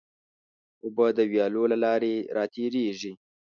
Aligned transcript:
اوبه 0.83 1.05
د 1.17 1.19
ویالو 1.31 1.63
له 1.71 1.77
لارې 1.83 2.13
راتېرېږي. 2.37 3.13